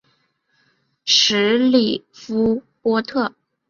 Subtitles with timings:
[1.05, 3.35] 什里夫波特。